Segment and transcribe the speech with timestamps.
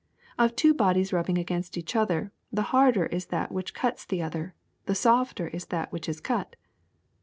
[0.39, 4.55] Of tWO bodies rubbing against each other the harder is that which cuts the other,
[4.87, 6.55] the softer is that which is cut.